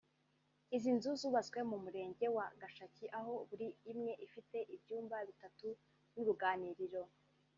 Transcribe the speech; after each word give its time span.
Izi 0.75 0.89
nzu 0.97 1.11
zubatswe 1.21 1.59
mu 1.69 1.77
Murenge 1.83 2.25
wa 2.35 2.47
Gashaki 2.59 3.05
aho 3.17 3.33
buri 3.47 3.67
imwe 3.91 4.13
ifite 4.25 4.57
ibyumba 4.75 5.17
bitatu 5.29 5.67
n’uruganiriro 6.13 7.01